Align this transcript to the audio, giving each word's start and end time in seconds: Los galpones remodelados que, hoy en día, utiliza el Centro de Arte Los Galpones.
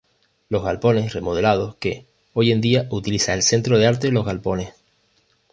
Los 0.49 0.63
galpones 0.63 1.13
remodelados 1.13 1.75
que, 1.75 2.07
hoy 2.33 2.49
en 2.51 2.59
día, 2.59 2.87
utiliza 2.89 3.35
el 3.35 3.43
Centro 3.43 3.77
de 3.77 3.85
Arte 3.85 4.11
Los 4.11 4.25
Galpones. 4.25 4.73